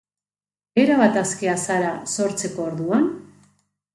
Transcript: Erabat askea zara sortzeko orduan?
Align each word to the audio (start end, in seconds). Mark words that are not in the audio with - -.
Erabat 0.83 1.19
askea 1.23 1.53
zara 1.67 1.91
sortzeko 2.15 2.65
orduan? 2.71 3.09